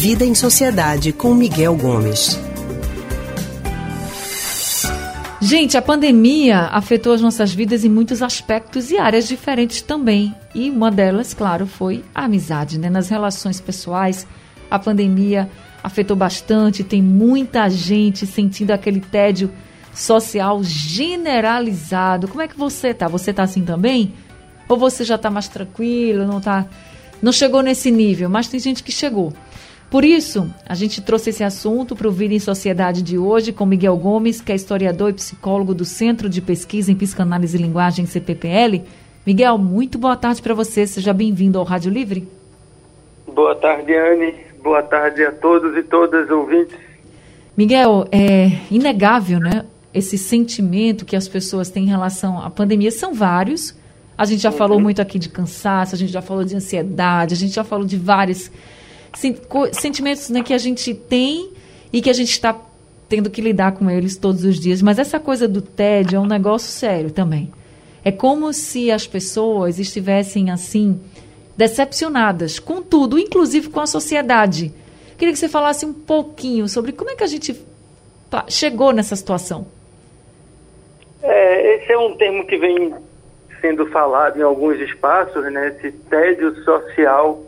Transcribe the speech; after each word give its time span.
Vida 0.00 0.24
em 0.24 0.32
Sociedade 0.32 1.12
com 1.12 1.34
Miguel 1.34 1.74
Gomes. 1.74 2.38
Gente, 5.40 5.76
a 5.76 5.82
pandemia 5.82 6.66
afetou 6.66 7.12
as 7.12 7.20
nossas 7.20 7.52
vidas 7.52 7.84
em 7.84 7.88
muitos 7.88 8.22
aspectos 8.22 8.92
e 8.92 8.96
áreas 8.96 9.26
diferentes 9.26 9.82
também. 9.82 10.32
E 10.54 10.70
uma 10.70 10.88
delas, 10.88 11.34
claro, 11.34 11.66
foi 11.66 12.04
a 12.14 12.26
amizade, 12.26 12.78
né? 12.78 12.88
Nas 12.88 13.08
relações 13.08 13.60
pessoais, 13.60 14.24
a 14.70 14.78
pandemia 14.78 15.50
afetou 15.82 16.16
bastante, 16.16 16.84
tem 16.84 17.02
muita 17.02 17.68
gente 17.68 18.24
sentindo 18.24 18.70
aquele 18.70 19.00
tédio 19.00 19.50
social 19.92 20.62
generalizado. 20.62 22.28
Como 22.28 22.40
é 22.40 22.46
que 22.46 22.56
você 22.56 22.94
tá? 22.94 23.08
Você 23.08 23.32
tá 23.32 23.42
assim 23.42 23.64
também? 23.64 24.14
Ou 24.68 24.76
você 24.76 25.02
já 25.02 25.18
tá 25.18 25.28
mais 25.28 25.48
tranquilo, 25.48 26.24
não 26.24 26.40
tá 26.40 26.68
não 27.20 27.32
chegou 27.32 27.62
nesse 27.62 27.90
nível, 27.90 28.30
mas 28.30 28.48
tem 28.48 28.60
gente 28.60 28.82
que 28.82 28.92
chegou. 28.92 29.32
Por 29.90 30.04
isso, 30.04 30.52
a 30.66 30.74
gente 30.74 31.00
trouxe 31.00 31.30
esse 31.30 31.42
assunto 31.42 31.96
para 31.96 32.06
o 32.06 32.12
Vida 32.12 32.34
em 32.34 32.38
Sociedade 32.38 33.00
de 33.00 33.16
hoje 33.16 33.52
com 33.52 33.64
Miguel 33.64 33.96
Gomes, 33.96 34.38
que 34.38 34.52
é 34.52 34.54
historiador 34.54 35.10
e 35.10 35.14
psicólogo 35.14 35.74
do 35.74 35.84
Centro 35.86 36.28
de 36.28 36.42
Pesquisa 36.42 36.92
em 36.92 36.94
Psicanálise 36.94 37.56
e 37.56 37.62
Linguagem 37.62 38.04
CPPL. 38.04 38.82
Miguel, 39.24 39.56
muito 39.56 39.96
boa 39.96 40.14
tarde 40.14 40.42
para 40.42 40.52
você. 40.52 40.86
Seja 40.86 41.14
bem-vindo 41.14 41.58
ao 41.58 41.64
Rádio 41.64 41.90
Livre. 41.90 42.28
Boa 43.26 43.54
tarde, 43.54 43.94
Anne. 43.94 44.34
Boa 44.62 44.82
tarde 44.82 45.24
a 45.24 45.32
todos 45.32 45.74
e 45.74 45.82
todas 45.82 46.28
ouvintes. 46.30 46.76
Miguel, 47.56 48.06
é 48.12 48.58
inegável, 48.70 49.40
né? 49.40 49.64
Esse 49.94 50.18
sentimento 50.18 51.06
que 51.06 51.16
as 51.16 51.26
pessoas 51.26 51.70
têm 51.70 51.84
em 51.84 51.88
relação 51.88 52.42
à 52.42 52.50
pandemia 52.50 52.90
são 52.90 53.14
vários. 53.14 53.74
A 54.18 54.26
gente 54.26 54.42
já 54.42 54.50
uhum. 54.50 54.56
falou 54.56 54.80
muito 54.80 55.00
aqui 55.00 55.18
de 55.18 55.30
cansaço, 55.30 55.94
a 55.94 55.98
gente 55.98 56.12
já 56.12 56.20
falou 56.20 56.44
de 56.44 56.54
ansiedade, 56.54 57.32
a 57.32 57.36
gente 57.36 57.54
já 57.54 57.64
falou 57.64 57.86
de 57.86 57.96
vários 57.96 58.50
sentimentos 59.72 60.30
né, 60.30 60.42
que 60.42 60.54
a 60.54 60.58
gente 60.58 60.94
tem 60.94 61.50
e 61.92 62.00
que 62.00 62.10
a 62.10 62.12
gente 62.12 62.30
está 62.30 62.56
tendo 63.08 63.30
que 63.30 63.40
lidar 63.40 63.72
com 63.72 63.88
eles 63.88 64.16
todos 64.16 64.44
os 64.44 64.60
dias. 64.60 64.82
Mas 64.82 64.98
essa 64.98 65.18
coisa 65.18 65.48
do 65.48 65.62
tédio 65.62 66.16
é 66.16 66.20
um 66.20 66.26
negócio 66.26 66.70
sério 66.70 67.10
também. 67.10 67.50
É 68.04 68.12
como 68.12 68.52
se 68.52 68.90
as 68.90 69.06
pessoas 69.06 69.78
estivessem 69.78 70.50
assim 70.50 71.00
decepcionadas 71.56 72.58
com 72.58 72.80
tudo, 72.80 73.18
inclusive 73.18 73.68
com 73.68 73.80
a 73.80 73.86
sociedade. 73.86 74.72
Queria 75.16 75.32
que 75.32 75.38
você 75.38 75.48
falasse 75.48 75.84
um 75.84 75.92
pouquinho 75.92 76.68
sobre 76.68 76.92
como 76.92 77.10
é 77.10 77.16
que 77.16 77.24
a 77.24 77.26
gente 77.26 77.60
chegou 78.48 78.92
nessa 78.92 79.16
situação. 79.16 79.66
É, 81.22 81.76
esse 81.76 81.92
é 81.92 81.98
um 81.98 82.16
termo 82.16 82.46
que 82.46 82.56
vem 82.56 82.94
sendo 83.60 83.86
falado 83.86 84.38
em 84.38 84.42
alguns 84.42 84.78
espaços, 84.78 85.42
né? 85.52 85.74
Esse 85.76 85.90
tédio 85.90 86.54
social 86.62 87.42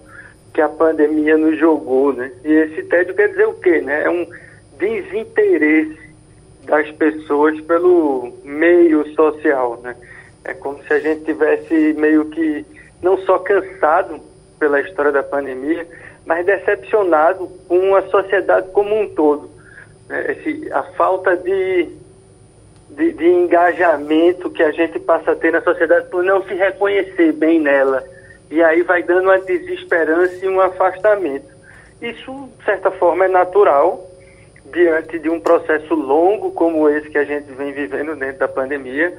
que 0.52 0.60
a 0.60 0.68
pandemia 0.68 1.36
nos 1.36 1.58
jogou, 1.58 2.12
né? 2.12 2.32
E 2.44 2.52
esse 2.52 2.82
tédio 2.84 3.14
quer 3.14 3.28
dizer 3.28 3.46
o 3.46 3.54
quê, 3.54 3.80
né? 3.80 4.04
É 4.04 4.10
um 4.10 4.26
desinteresse 4.78 5.98
das 6.64 6.90
pessoas 6.92 7.60
pelo 7.62 8.32
meio 8.44 9.06
social, 9.14 9.80
né? 9.82 9.96
É 10.44 10.54
como 10.54 10.82
se 10.84 10.92
a 10.92 10.98
gente 10.98 11.24
tivesse 11.24 11.94
meio 11.94 12.26
que 12.26 12.64
não 13.02 13.18
só 13.18 13.38
cansado 13.38 14.20
pela 14.58 14.80
história 14.80 15.12
da 15.12 15.22
pandemia, 15.22 15.86
mas 16.26 16.44
decepcionado 16.44 17.48
com 17.68 17.94
a 17.94 18.02
sociedade 18.08 18.70
como 18.72 18.98
um 18.98 19.08
todo. 19.08 19.50
Né? 20.08 20.32
Esse, 20.32 20.72
a 20.72 20.82
falta 20.94 21.36
de 21.36 22.00
de, 22.90 23.12
de, 23.12 23.26
engajamento 23.26 24.50
que 24.50 24.62
a 24.62 24.72
gente 24.72 24.98
passa 24.98 25.32
a 25.32 25.36
ter 25.36 25.52
na 25.52 25.62
sociedade 25.62 26.08
por 26.08 26.24
não 26.24 26.42
se 26.42 26.54
reconhecer 26.54 27.32
bem 27.32 27.60
nela. 27.60 28.02
E 28.50 28.62
aí 28.62 28.82
vai 28.82 29.02
dando 29.02 29.24
uma 29.24 29.38
desesperança 29.38 30.44
e 30.44 30.48
um 30.48 30.60
afastamento. 30.60 31.48
Isso, 32.02 32.48
de 32.58 32.64
certa 32.64 32.90
forma, 32.90 33.26
é 33.26 33.28
natural 33.28 34.06
diante 34.72 35.18
de 35.18 35.28
um 35.28 35.40
processo 35.40 35.94
longo 35.94 36.50
como 36.52 36.88
esse 36.88 37.08
que 37.08 37.18
a 37.18 37.24
gente 37.24 37.52
vem 37.52 37.72
vivendo 37.72 38.16
dentro 38.16 38.38
da 38.38 38.48
pandemia 38.48 39.16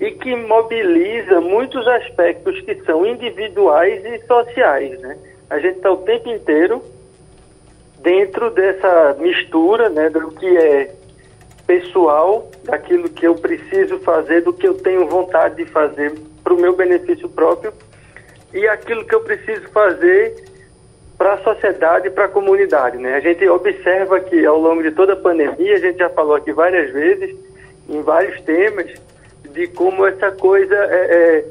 e 0.00 0.10
que 0.10 0.34
mobiliza 0.34 1.40
muitos 1.40 1.86
aspectos 1.86 2.60
que 2.62 2.74
são 2.84 3.06
individuais 3.06 4.04
e 4.04 4.18
sociais. 4.26 4.98
Né? 5.00 5.16
A 5.48 5.58
gente 5.58 5.76
está 5.76 5.92
o 5.92 5.98
tempo 5.98 6.28
inteiro 6.28 6.82
dentro 8.00 8.50
dessa 8.50 9.16
mistura 9.20 9.88
né, 9.88 10.10
do 10.10 10.32
que 10.32 10.56
é 10.56 10.92
pessoal, 11.66 12.50
daquilo 12.64 13.08
que 13.08 13.26
eu 13.26 13.36
preciso 13.36 13.98
fazer, 14.00 14.42
do 14.42 14.52
que 14.52 14.66
eu 14.66 14.74
tenho 14.74 15.06
vontade 15.06 15.56
de 15.56 15.66
fazer 15.66 16.12
para 16.42 16.52
o 16.52 16.60
meu 16.60 16.74
benefício 16.74 17.28
próprio 17.28 17.72
e 18.52 18.68
aquilo 18.68 19.04
que 19.04 19.14
eu 19.14 19.20
preciso 19.20 19.68
fazer 19.68 20.34
para 21.16 21.34
a 21.34 21.38
sociedade 21.38 22.08
e 22.08 22.10
para 22.10 22.24
a 22.24 22.28
comunidade. 22.28 22.98
Né? 22.98 23.14
A 23.14 23.20
gente 23.20 23.46
observa 23.48 24.20
que 24.20 24.44
ao 24.44 24.58
longo 24.58 24.82
de 24.82 24.90
toda 24.90 25.12
a 25.12 25.16
pandemia, 25.16 25.74
a 25.74 25.78
gente 25.78 25.98
já 25.98 26.10
falou 26.10 26.34
aqui 26.34 26.52
várias 26.52 26.90
vezes, 26.90 27.36
em 27.88 28.02
vários 28.02 28.40
temas, 28.42 28.90
de 29.52 29.68
como 29.68 30.06
essa 30.06 30.32
coisa 30.32 30.74
é, 30.74 31.14
é, 31.14 31.44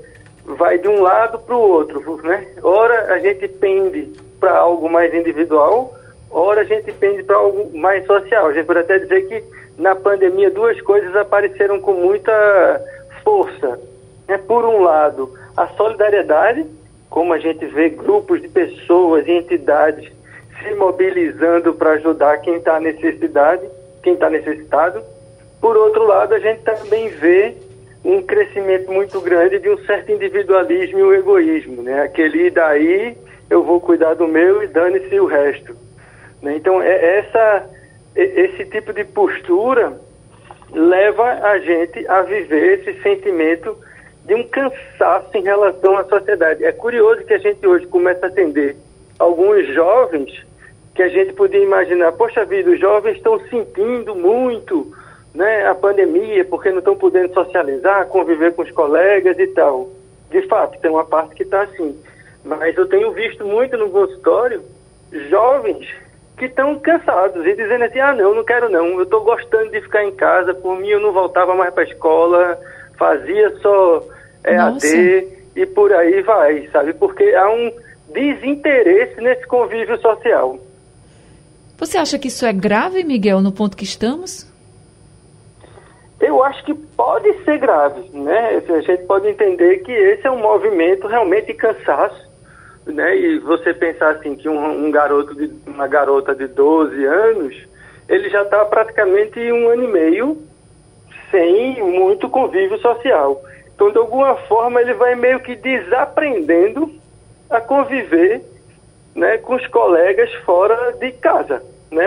vai 0.46 0.78
de 0.78 0.88
um 0.88 1.02
lado 1.02 1.40
para 1.40 1.56
o 1.56 1.60
outro. 1.60 2.20
Né? 2.24 2.48
Ora 2.62 3.14
a 3.14 3.20
gente 3.20 3.48
pende 3.48 4.12
para 4.40 4.58
algo 4.58 4.90
mais 4.90 5.14
individual, 5.14 5.94
ora 6.30 6.62
a 6.62 6.66
gente 6.66 6.92
pende 6.94 7.24
para 7.24 7.38
algo 7.38 7.78
mais 7.78 8.06
social. 8.06 8.48
A 8.48 8.54
gente 8.54 8.66
pode 8.66 8.80
até 8.80 9.00
dizer 9.00 9.22
que 9.28 9.44
na 9.78 9.96
pandemia 9.96 10.50
duas 10.50 10.82
coisas 10.82 11.16
apareceram 11.16 11.80
com 11.80 11.94
muita 11.94 12.82
força. 13.24 13.80
Né? 14.28 14.38
Por 14.38 14.66
um 14.66 14.82
lado, 14.82 15.32
a 15.56 15.68
solidariedade, 15.70 16.66
como 17.12 17.34
a 17.34 17.38
gente 17.38 17.66
vê 17.66 17.90
grupos 17.90 18.42
de 18.42 18.48
pessoas 18.48 19.28
e 19.28 19.32
entidades 19.32 20.10
se 20.64 20.74
mobilizando 20.76 21.74
para 21.74 21.92
ajudar 21.92 22.38
quem 22.38 22.56
está 22.56 22.80
necessidade, 22.80 23.68
quem 24.02 24.14
está 24.14 24.30
necessitado. 24.30 25.04
Por 25.60 25.76
outro 25.76 26.08
lado, 26.08 26.34
a 26.34 26.40
gente 26.40 26.62
também 26.62 27.10
vê 27.10 27.54
um 28.06 28.22
crescimento 28.22 28.90
muito 28.92 29.20
grande 29.20 29.60
de 29.60 29.70
um 29.70 29.78
certo 29.80 30.12
individualismo 30.12 31.00
e 31.00 31.04
o 31.04 31.14
egoísmo, 31.14 31.84
né? 31.84 32.02
Aquele 32.02 32.50
daí 32.50 33.18
eu 33.50 33.62
vou 33.62 33.82
cuidar 33.82 34.14
do 34.14 34.26
meu 34.26 34.64
e 34.64 34.68
dane-se 34.68 35.20
o 35.20 35.26
resto. 35.26 35.76
Né? 36.42 36.56
Então, 36.56 36.82
é 36.82 37.18
essa 37.18 37.70
esse 38.16 38.66
tipo 38.66 38.94
de 38.94 39.04
postura 39.04 40.00
leva 40.72 41.24
a 41.24 41.60
gente 41.60 42.08
a 42.08 42.22
viver 42.22 42.80
esse 42.80 43.02
sentimento 43.02 43.78
de 44.26 44.36
um 44.36 44.44
cansaço 44.44 45.30
em 45.36 45.44
relação 45.44 45.98
à 45.98 46.04
sociedade. 46.04 46.64
É 46.64 46.72
curioso 46.72 47.24
que 47.24 47.34
a 47.34 47.40
gente 47.40 47.66
hoje 47.66 47.86
começa 47.88 48.26
a 48.26 48.30
atender 48.30 48.76
alguns 49.18 49.68
jovens 49.74 50.46
que 50.94 51.02
a 51.02 51.10
gente 51.10 51.34
podia 51.34 51.64
imaginar, 51.64 52.12
poxa 52.12 52.46
vida, 52.46 52.70
os 52.70 52.80
jovens 52.80 53.18
estão 53.18 53.40
sentindo 53.48 54.14
muito 54.16 54.94
né, 55.34 55.66
a 55.66 55.74
pandemia 55.74 56.44
porque 56.46 56.70
não 56.70 56.80
estão 56.80 56.96
podendo 56.96 57.34
socializar, 57.34 58.08
conviver 58.08 58.54
com 58.54 58.62
os 58.62 58.72
colegas 58.72 59.40
e 59.40 59.48
tal. 59.48 59.90
De 60.30 60.42
fato, 60.48 60.80
tem 60.80 60.92
uma 60.92 61.06
parte 61.06 61.36
que 61.36 61.44
está 61.44 61.64
assim. 61.64 61.98
Mas 62.44 62.76
eu 62.76 62.88
tenho 62.88 63.12
visto 63.12 63.46
muito 63.46 63.78
no 63.78 63.90
consultório 63.90 64.62
jovens 65.30 65.88
que 66.38 66.46
estão 66.46 66.78
cansados 66.80 67.46
e 67.46 67.54
dizendo 67.54 67.84
assim, 67.84 68.00
ah 68.00 68.14
não, 68.14 68.34
não 68.34 68.44
quero 68.44 68.70
não, 68.70 68.88
eu 68.88 69.04
estou 69.04 69.22
gostando 69.22 69.70
de 69.70 69.82
ficar 69.82 70.04
em 70.04 70.12
casa, 70.12 70.54
por 70.54 70.80
mim 70.80 70.90
eu 70.90 71.00
não 71.00 71.12
voltava 71.12 71.54
mais 71.54 71.72
para 71.74 71.84
a 71.84 71.88
escola, 71.88 72.60
fazia 73.02 73.50
só 73.62 74.04
EAD 74.46 75.28
e 75.56 75.66
por 75.66 75.92
aí 75.92 76.22
vai, 76.22 76.68
sabe? 76.72 76.94
Porque 76.94 77.24
há 77.34 77.50
um 77.50 77.72
desinteresse 78.14 79.20
nesse 79.20 79.48
convívio 79.48 80.00
social. 80.00 80.60
Você 81.78 81.98
acha 81.98 82.20
que 82.20 82.28
isso 82.28 82.46
é 82.46 82.54
grave, 82.54 83.04
Miguel, 83.04 83.42
no 83.42 83.52
ponto 83.52 83.76
que 83.76 83.84
estamos? 83.84 84.48
Eu 86.20 86.44
acho 86.44 86.64
que 86.64 86.76
pode 86.76 87.34
ser 87.44 87.58
grave, 87.58 88.08
né? 88.14 88.62
A 88.70 88.82
gente 88.82 89.04
pode 89.06 89.28
entender 89.28 89.80
que 89.80 89.92
esse 89.92 90.28
é 90.28 90.32
um 90.32 90.40
movimento 90.40 91.08
realmente 91.08 91.48
de 91.48 91.54
cansaço 91.56 92.32
né? 92.86 93.18
E 93.18 93.40
você 93.40 93.74
pensar 93.74 94.12
assim 94.12 94.36
que 94.36 94.50
um, 94.50 94.86
um 94.86 94.92
garoto 94.92 95.36
de 95.36 95.52
uma 95.68 95.88
garota 95.88 96.34
de 96.34 96.48
12 96.48 97.04
anos, 97.06 97.56
ele 98.08 98.30
já 98.30 98.44
está 98.44 98.64
praticamente 98.66 99.40
um 99.52 99.70
ano 99.70 99.84
e 99.84 99.88
meio 99.88 100.38
sem 101.32 101.82
muito 101.82 102.30
convívio 102.30 102.78
social. 102.80 103.42
Então, 103.74 103.90
de 103.90 103.98
alguma 103.98 104.36
forma, 104.36 104.82
ele 104.82 104.94
vai 104.94 105.16
meio 105.16 105.40
que 105.40 105.56
desaprendendo 105.56 106.92
a 107.50 107.60
conviver 107.60 108.42
né, 109.16 109.38
com 109.40 109.56
os 109.56 109.66
colegas 109.68 110.32
fora 110.46 110.94
de 110.94 111.12
casa. 111.14 111.64
Né? 111.90 112.06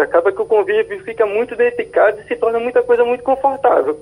Acaba 0.00 0.30
que 0.30 0.40
o 0.40 0.46
convívio 0.46 1.02
fica 1.02 1.26
muito 1.26 1.56
dentro 1.56 1.78
de 1.78 1.90
casa 1.90 2.20
e 2.20 2.28
se 2.28 2.36
torna 2.36 2.60
muita 2.60 2.82
coisa 2.82 3.04
muito 3.04 3.24
confortável. 3.24 3.98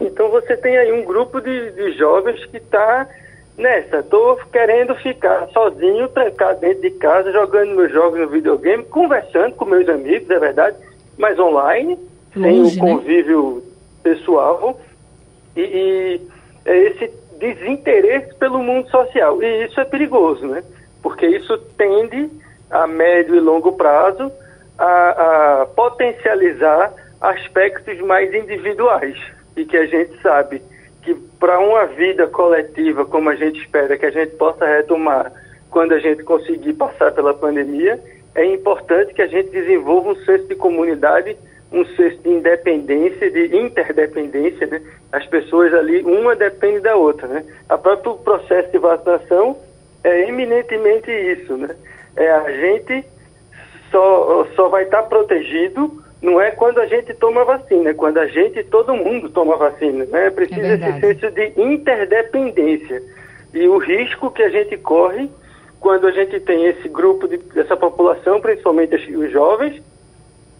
Então, 0.00 0.28
você 0.28 0.56
tem 0.56 0.78
aí 0.78 0.92
um 0.92 1.04
grupo 1.04 1.40
de, 1.40 1.72
de 1.72 1.92
jovens 1.92 2.44
que 2.46 2.58
está 2.58 3.08
nessa, 3.58 4.04
tô 4.04 4.38
querendo 4.52 4.94
ficar 4.94 5.48
sozinho, 5.48 6.08
trancado 6.08 6.60
dentro 6.60 6.82
de 6.82 6.90
casa, 6.92 7.32
jogando 7.32 7.74
meus 7.74 7.92
jogos 7.92 8.20
no 8.20 8.28
videogame, 8.28 8.84
conversando 8.84 9.56
com 9.56 9.64
meus 9.64 9.88
amigos, 9.88 10.30
é 10.30 10.38
verdade, 10.38 10.76
mas 11.18 11.36
online, 11.38 11.98
Longe, 12.36 12.70
sem 12.70 12.80
o 12.80 12.84
né? 12.84 12.92
convívio? 12.92 13.62
Pessoal. 14.02 14.80
E, 15.56 15.60
e 15.60 16.20
é 16.64 16.78
esse 16.78 17.10
desinteresse 17.38 18.34
pelo 18.34 18.62
mundo 18.62 18.90
social. 18.90 19.42
E 19.42 19.64
isso 19.64 19.80
é 19.80 19.84
perigoso, 19.84 20.46
né? 20.46 20.62
Porque 21.02 21.26
isso 21.26 21.56
tende 21.76 22.30
a 22.70 22.86
médio 22.86 23.34
e 23.34 23.40
longo 23.40 23.72
prazo, 23.72 24.30
a, 24.76 25.62
a 25.62 25.66
potencializar 25.66 26.92
aspectos 27.20 27.98
mais 28.00 28.32
individuais 28.32 29.16
e 29.56 29.64
que 29.64 29.76
a 29.76 29.86
gente 29.86 30.20
sabe 30.22 30.62
que 31.02 31.14
para 31.40 31.58
uma 31.58 31.86
vida 31.86 32.26
coletiva, 32.26 33.04
como 33.04 33.30
a 33.30 33.34
gente 33.34 33.60
espera 33.60 33.96
que 33.96 34.06
a 34.06 34.10
gente 34.10 34.36
possa 34.36 34.66
retomar 34.66 35.32
quando 35.70 35.92
a 35.92 35.98
gente 35.98 36.22
conseguir 36.22 36.74
passar 36.74 37.12
pela 37.12 37.34
pandemia, 37.34 38.00
é 38.34 38.44
importante 38.44 39.14
que 39.14 39.22
a 39.22 39.26
gente 39.26 39.50
desenvolva 39.50 40.10
um 40.10 40.24
senso 40.24 40.46
de 40.46 40.54
comunidade, 40.54 41.36
um 41.72 41.84
senso 41.84 42.18
de 42.22 42.30
independência, 42.30 43.30
de 43.30 43.56
interdependência, 43.56 44.66
né? 44.66 44.80
As 45.12 45.26
pessoas 45.26 45.72
ali, 45.74 46.02
uma 46.02 46.34
depende 46.34 46.80
da 46.80 46.96
outra, 46.96 47.28
né? 47.28 47.44
A 47.68 47.76
próprio 47.76 48.14
processo 48.16 48.70
de 48.70 48.78
vacinação 48.78 49.56
é 50.02 50.28
eminentemente 50.28 51.10
isso, 51.10 51.56
né? 51.56 51.74
É 52.16 52.30
a 52.30 52.50
gente 52.50 53.04
só, 53.90 54.46
só 54.54 54.68
vai 54.68 54.84
estar 54.84 55.02
protegido 55.04 56.02
não 56.20 56.40
é 56.40 56.50
quando 56.50 56.80
a 56.80 56.86
gente 56.86 57.14
toma 57.14 57.44
vacina, 57.44 57.90
é 57.90 57.94
quando 57.94 58.18
a 58.18 58.26
gente, 58.26 58.64
todo 58.64 58.94
mundo 58.94 59.30
toma 59.30 59.56
vacina. 59.56 60.04
Né? 60.06 60.30
Precisa 60.30 60.66
é 60.66 60.74
esse 60.74 61.00
senso 61.00 61.30
de 61.30 61.52
interdependência. 61.56 63.02
E 63.54 63.66
o 63.68 63.78
risco 63.78 64.30
que 64.30 64.42
a 64.42 64.48
gente 64.48 64.76
corre 64.78 65.30
quando 65.80 66.08
a 66.08 66.10
gente 66.10 66.40
tem 66.40 66.66
esse 66.66 66.88
grupo, 66.88 67.28
de, 67.28 67.38
dessa 67.38 67.76
população, 67.76 68.40
principalmente 68.40 68.96
os 69.14 69.30
jovens, 69.30 69.80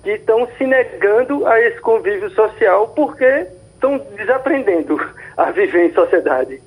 que 0.02 0.10
estão 0.10 0.48
se 0.56 0.64
negando 0.64 1.46
a 1.46 1.60
esse 1.60 1.80
convívio 1.80 2.30
social 2.30 2.88
porque 2.88 3.46
estão 3.74 4.00
desaprendendo 4.16 4.98
a 5.36 5.50
viver 5.50 5.90
em 5.90 5.94
sociedade. 5.94 6.60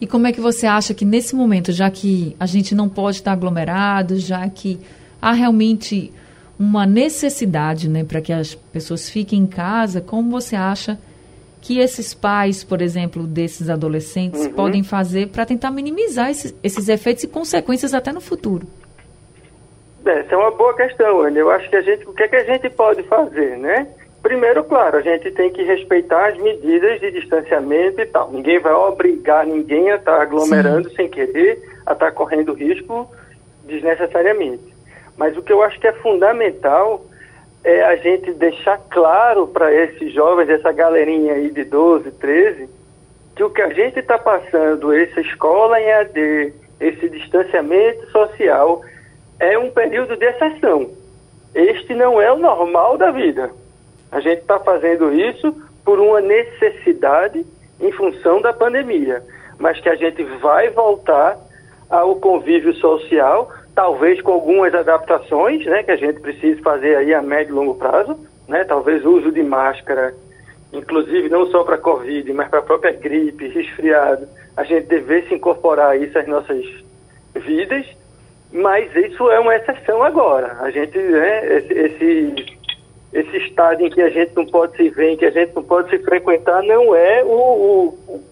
E 0.00 0.06
como 0.06 0.26
é 0.26 0.32
que 0.32 0.40
você 0.40 0.66
acha 0.66 0.94
que 0.94 1.04
nesse 1.04 1.34
momento, 1.34 1.72
já 1.72 1.90
que 1.90 2.36
a 2.38 2.46
gente 2.46 2.74
não 2.74 2.88
pode 2.88 3.16
estar 3.16 3.32
aglomerado, 3.32 4.16
já 4.16 4.48
que 4.48 4.80
há 5.20 5.32
realmente 5.32 6.12
uma 6.58 6.86
necessidade 6.86 7.88
né, 7.88 8.04
para 8.04 8.20
que 8.20 8.32
as 8.32 8.54
pessoas 8.54 9.08
fiquem 9.08 9.40
em 9.40 9.46
casa, 9.46 10.00
como 10.00 10.30
você 10.30 10.56
acha 10.56 10.98
que 11.60 11.78
esses 11.78 12.14
pais, 12.14 12.62
por 12.62 12.80
exemplo, 12.80 13.26
desses 13.26 13.68
adolescentes, 13.68 14.46
uhum. 14.46 14.52
podem 14.52 14.82
fazer 14.82 15.28
para 15.28 15.44
tentar 15.44 15.70
minimizar 15.70 16.30
esses, 16.30 16.54
esses, 16.62 16.88
efeitos 16.88 17.24
e 17.24 17.28
consequências 17.28 17.94
até 17.94 18.12
no 18.12 18.20
futuro? 18.20 18.66
Essa 20.12 20.34
é 20.34 20.36
uma 20.36 20.50
boa 20.50 20.74
questão, 20.74 21.20
Ana. 21.20 21.38
Eu 21.38 21.50
acho 21.50 21.68
que 21.68 21.76
a 21.76 21.82
gente, 21.82 22.08
o 22.08 22.12
que, 22.12 22.22
é 22.22 22.28
que 22.28 22.36
a 22.36 22.44
gente 22.44 22.68
pode 22.70 23.02
fazer, 23.04 23.56
né? 23.58 23.86
Primeiro, 24.22 24.64
claro, 24.64 24.96
a 24.96 25.00
gente 25.00 25.30
tem 25.30 25.50
que 25.50 25.62
respeitar 25.62 26.28
as 26.28 26.38
medidas 26.38 27.00
de 27.00 27.10
distanciamento 27.12 28.00
e 28.00 28.06
tal. 28.06 28.30
Ninguém 28.30 28.58
vai 28.58 28.72
obrigar 28.72 29.46
ninguém 29.46 29.90
a 29.90 29.96
estar 29.96 30.16
tá 30.16 30.22
aglomerando 30.22 30.88
Sim. 30.90 30.96
sem 30.96 31.08
querer, 31.08 31.62
a 31.86 31.92
estar 31.92 32.06
tá 32.06 32.12
correndo 32.12 32.52
risco 32.52 33.08
desnecessariamente. 33.64 34.74
Mas 35.16 35.36
o 35.36 35.42
que 35.42 35.52
eu 35.52 35.62
acho 35.62 35.78
que 35.78 35.86
é 35.86 35.92
fundamental 35.92 37.04
é 37.62 37.82
a 37.84 37.96
gente 37.96 38.32
deixar 38.32 38.78
claro 38.90 39.46
para 39.46 39.72
esses 39.72 40.12
jovens, 40.12 40.48
essa 40.48 40.72
galerinha 40.72 41.34
aí 41.34 41.50
de 41.50 41.64
12, 41.64 42.10
13, 42.12 42.68
que 43.36 43.44
o 43.44 43.50
que 43.50 43.62
a 43.62 43.72
gente 43.72 43.98
está 43.98 44.18
passando, 44.18 44.92
essa 44.92 45.20
escola 45.20 45.80
em 45.80 45.92
AD, 45.92 46.52
esse 46.80 47.08
distanciamento 47.08 48.10
social, 48.10 48.82
é 49.40 49.58
um 49.58 49.70
período 49.70 50.16
de 50.16 50.26
exceção. 50.26 50.90
Este 51.54 51.94
não 51.94 52.20
é 52.20 52.30
o 52.32 52.38
normal 52.38 52.96
da 52.96 53.10
vida. 53.10 53.50
A 54.10 54.20
gente 54.20 54.40
está 54.40 54.58
fazendo 54.58 55.12
isso 55.12 55.54
por 55.84 55.98
uma 55.98 56.20
necessidade 56.20 57.44
em 57.80 57.92
função 57.92 58.40
da 58.40 58.52
pandemia, 58.52 59.22
mas 59.58 59.80
que 59.80 59.88
a 59.88 59.94
gente 59.94 60.22
vai 60.40 60.70
voltar 60.70 61.38
ao 61.88 62.16
convívio 62.16 62.74
social 62.74 63.50
talvez 63.74 64.20
com 64.20 64.32
algumas 64.32 64.74
adaptações, 64.74 65.64
né, 65.64 65.84
que 65.84 65.92
a 65.92 65.96
gente 65.96 66.18
precisa 66.18 66.60
fazer 66.62 66.96
aí 66.96 67.14
a 67.14 67.22
médio 67.22 67.52
e 67.52 67.54
longo 67.54 67.76
prazo, 67.76 68.18
né, 68.48 68.64
talvez 68.64 69.06
o 69.06 69.10
uso 69.10 69.30
de 69.30 69.40
máscara, 69.40 70.12
inclusive 70.72 71.28
não 71.28 71.46
só 71.46 71.62
para 71.62 71.78
Covid, 71.78 72.32
mas 72.32 72.48
para 72.48 72.58
a 72.58 72.62
própria 72.62 72.92
gripe, 72.92 73.46
resfriado, 73.46 74.26
a 74.56 74.64
gente 74.64 74.88
devesse 74.88 75.32
incorporar 75.32 75.96
isso 75.96 76.18
às 76.18 76.26
nossas 76.26 76.64
vidas, 77.36 77.86
mas 78.52 78.94
isso 78.96 79.30
é 79.30 79.38
uma 79.38 79.54
exceção 79.54 80.02
agora. 80.02 80.56
A 80.60 80.70
gente, 80.70 80.96
né, 80.98 81.58
esse, 81.58 82.56
esse, 83.12 83.36
estado 83.38 83.82
em 83.82 83.90
que 83.90 84.00
a 84.00 84.08
gente 84.08 84.34
não 84.34 84.46
pode 84.46 84.76
se 84.76 84.88
ver, 84.90 85.10
em 85.10 85.16
que 85.16 85.26
a 85.26 85.30
gente 85.30 85.54
não 85.54 85.62
pode 85.62 85.90
se 85.90 85.98
frequentar, 85.98 86.62
não 86.62 86.94
é 86.94 87.22
o, 87.24 87.94
o, 88.06 88.22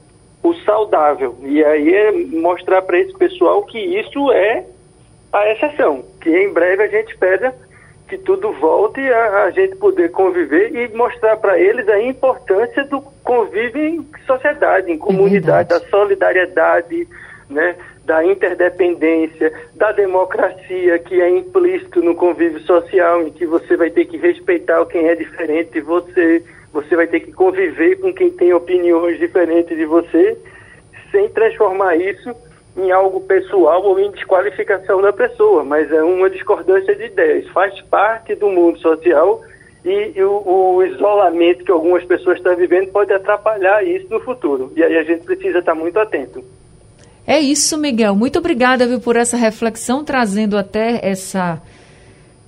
o 0.42 0.54
saudável. 0.64 1.36
E 1.42 1.62
aí 1.64 1.94
é 1.94 2.12
mostrar 2.12 2.82
para 2.82 2.98
esse 2.98 3.12
pessoal 3.14 3.62
que 3.64 3.78
isso 3.78 4.32
é 4.32 4.64
a 5.32 5.52
exceção, 5.52 6.04
que 6.20 6.30
em 6.30 6.52
breve 6.52 6.82
a 6.82 6.88
gente 6.88 7.12
espera 7.12 7.54
que 8.08 8.16
tudo 8.18 8.52
volte 8.52 9.00
a, 9.00 9.44
a 9.44 9.50
gente 9.50 9.76
poder 9.76 10.10
conviver 10.10 10.74
e 10.74 10.96
mostrar 10.96 11.36
para 11.36 11.58
eles 11.58 11.88
a 11.88 12.00
importância 12.00 12.84
do 12.84 13.00
convívio 13.24 13.82
em 13.82 14.06
sociedade, 14.26 14.90
em 14.90 14.98
comunidade, 14.98 15.72
é 15.72 15.78
da 15.78 15.84
solidariedade, 15.88 17.08
né, 17.50 17.74
da 18.06 18.24
interdependência, 18.24 19.52
da 19.74 19.90
democracia 19.90 20.98
que 21.00 21.20
é 21.20 21.28
implícito 21.28 22.00
no 22.00 22.14
convívio 22.14 22.60
social, 22.60 23.26
em 23.26 23.30
que 23.30 23.44
você 23.44 23.76
vai 23.76 23.90
ter 23.90 24.04
que 24.04 24.16
respeitar 24.16 24.84
quem 24.86 25.08
é 25.08 25.16
diferente 25.16 25.72
de 25.72 25.80
você, 25.80 26.42
você 26.72 26.94
vai 26.94 27.08
ter 27.08 27.20
que 27.20 27.32
conviver 27.32 27.96
com 27.96 28.14
quem 28.14 28.30
tem 28.30 28.54
opiniões 28.54 29.18
diferentes 29.18 29.76
de 29.76 29.84
você, 29.84 30.38
sem 31.10 31.28
transformar 31.30 31.96
isso 31.96 32.32
em 32.76 32.92
algo 32.92 33.20
pessoal 33.22 33.82
ou 33.82 33.98
em 33.98 34.10
desqualificação 34.12 35.02
da 35.02 35.12
pessoa, 35.12 35.64
mas 35.64 35.90
é 35.90 36.02
uma 36.02 36.30
discordância 36.30 36.94
de 36.94 37.06
ideias. 37.06 37.48
Faz 37.48 37.80
parte 37.82 38.34
do 38.36 38.48
mundo 38.48 38.78
social 38.78 39.40
e, 39.84 40.12
e 40.14 40.22
o, 40.22 40.42
o, 40.46 40.84
isolamento 40.84 41.64
que 41.64 41.72
algumas 41.72 42.04
pessoas 42.04 42.36
estão 42.36 42.54
vivendo 42.54 42.92
pode 42.92 43.12
atrapalhar 43.12 43.82
isso 43.84 44.06
no 44.10 44.20
futuro. 44.20 44.70
E 44.76 44.84
aí 44.84 44.96
a 44.96 45.02
gente 45.02 45.24
precisa 45.24 45.58
estar 45.58 45.74
muito 45.74 45.98
atento. 45.98 46.44
É 47.26 47.40
isso, 47.40 47.76
Miguel. 47.76 48.14
Muito 48.14 48.38
obrigada 48.38 48.86
viu, 48.86 49.00
por 49.00 49.16
essa 49.16 49.36
reflexão, 49.36 50.04
trazendo 50.04 50.56
até 50.56 51.00
essa 51.02 51.60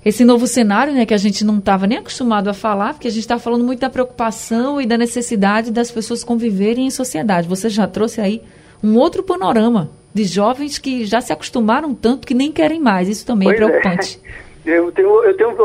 esse 0.04 0.24
novo 0.24 0.46
cenário, 0.46 0.94
né, 0.94 1.04
que 1.04 1.12
a 1.12 1.18
gente 1.18 1.44
não 1.44 1.58
estava 1.58 1.86
nem 1.86 1.98
acostumado 1.98 2.48
a 2.48 2.54
falar, 2.54 2.94
porque 2.94 3.08
a 3.08 3.10
gente 3.10 3.20
está 3.20 3.38
falando 3.38 3.64
muito 3.64 3.80
da 3.80 3.90
preocupação 3.90 4.80
e 4.80 4.86
da 4.86 4.96
necessidade 4.96 5.72
das 5.72 5.90
pessoas 5.90 6.22
conviverem 6.22 6.86
em 6.86 6.90
sociedade. 6.90 7.48
Você 7.48 7.68
já 7.68 7.86
trouxe 7.86 8.20
aí 8.20 8.42
um 8.82 8.96
outro 8.96 9.22
panorama 9.22 9.90
de 10.14 10.24
jovens 10.24 10.78
que 10.78 11.04
já 11.04 11.20
se 11.20 11.32
acostumaram 11.32 11.94
tanto 11.94 12.26
que 12.26 12.32
nem 12.32 12.50
querem 12.52 12.80
mais. 12.80 13.08
Isso 13.08 13.26
também 13.26 13.50
é 13.50 13.54
pois 13.54 13.60
é 13.60 13.66
preocupante. 13.66 14.20
É. 14.24 14.48
Eu, 14.66 14.92
tenho, 14.92 15.24
eu 15.24 15.34
tenho 15.34 15.56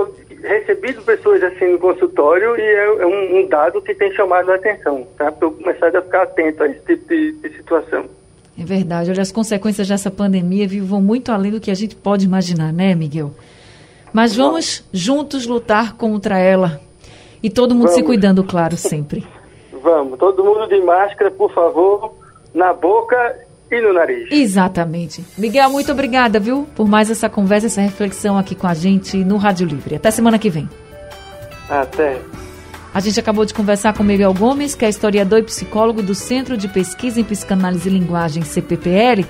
recebido 0.44 1.01
pessoas 1.01 1.43
assim 1.43 1.74
no 1.74 1.79
consultório 1.79 2.55
e 2.55 2.62
é, 2.62 2.86
é 2.86 3.05
um, 3.05 3.39
um, 3.39 3.48
dado 3.50 3.82
que 3.82 3.93
tem 3.93 4.10
chamado 4.13 4.50
a 4.50 4.55
atenção, 4.55 5.05
tá? 5.17 5.29
Para 5.29 5.46
eu 5.46 5.51
começar 5.51 5.93
a 5.93 6.01
ficar 6.01 6.22
atento 6.22 6.63
a 6.63 6.67
esse 6.67 6.79
tipo 6.86 7.10
de, 7.10 7.34
de 7.34 7.50
situação. 7.58 8.05
É 8.57 8.63
verdade. 8.63 9.10
Olha, 9.10 9.22
as 9.22 9.31
consequências 9.31 9.88
dessa 9.88 10.12
pandemia 10.12 10.67
viu, 10.67 10.86
vão 10.86 11.01
muito 11.01 11.31
além 11.31 11.51
do 11.51 11.60
que 11.60 11.72
a 11.72 11.75
gente 11.75 11.95
pode 11.95 12.25
imaginar, 12.25 12.72
né, 12.72 12.93
Miguel? 12.93 13.31
Mas 14.12 14.36
vamos 14.36 14.83
juntos 14.93 15.48
lutar 15.48 15.93
contra 15.93 16.38
ela. 16.38 16.79
E 17.41 17.50
todo 17.50 17.74
mundo 17.74 17.88
vamos. 17.88 17.95
se 17.95 18.03
cuidando, 18.03 18.43
claro, 18.43 18.77
sempre. 18.77 19.25
vamos. 19.81 20.19
Todo 20.19 20.43
mundo 20.43 20.67
de 20.67 20.79
máscara, 20.81 21.31
por 21.31 21.51
favor, 21.51 22.13
na 22.53 22.74
boca 22.74 23.36
e 23.72 23.81
no 23.81 23.91
nariz. 23.91 24.31
Exatamente. 24.31 25.25
Miguel, 25.38 25.69
muito 25.69 25.91
obrigada, 25.91 26.39
viu, 26.39 26.67
por 26.75 26.88
mais 26.88 27.10
essa 27.10 27.27
conversa, 27.27 27.65
essa 27.65 27.81
reflexão 27.81 28.38
aqui 28.38 28.53
com 28.53 28.67
a 28.67 28.74
gente 28.74 29.17
no 29.17 29.38
Rádio 29.38 29.67
Livre. 29.67 29.95
Até 29.95 30.12
semana 30.12 30.38
que 30.38 30.50
vem. 30.50 30.69
Até. 31.67 32.22
A 32.93 33.00
gente 33.00 33.19
acabou 33.19 33.43
de 33.43 33.55
conversar 33.55 33.93
com 33.93 34.03
Miguel 34.03 34.33
Gomes, 34.35 34.75
que 34.75 34.85
é 34.85 34.89
historiador 34.89 35.39
e 35.39 35.43
psicólogo 35.43 36.03
do 36.03 36.13
Centro 36.13 36.55
de 36.55 36.67
Pesquisa 36.67 37.19
em 37.19 37.23
Psicanálise 37.23 37.89
e 37.89 37.91
Linguagem, 37.91 38.43
CPPL. 38.43 39.25